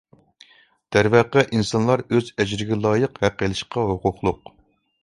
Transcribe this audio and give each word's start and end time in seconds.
دەرۋەقە، 0.95 1.43
ئىنسانلار 1.57 2.05
ئۆز 2.09 2.33
ئەجرىگە 2.39 2.81
لايىق 2.87 3.25
ھەق 3.27 3.47
ئېلىشقا 3.51 3.87
ھوقۇقلۇق. 3.93 4.57